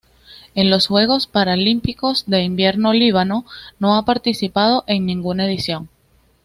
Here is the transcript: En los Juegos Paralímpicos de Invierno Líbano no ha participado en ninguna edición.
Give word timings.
En 0.55 0.71
los 0.71 0.87
Juegos 0.87 1.27
Paralímpicos 1.27 2.23
de 2.25 2.41
Invierno 2.41 2.91
Líbano 2.91 3.45
no 3.77 3.93
ha 3.95 4.03
participado 4.03 4.83
en 4.87 5.05
ninguna 5.05 5.45
edición. 5.45 5.89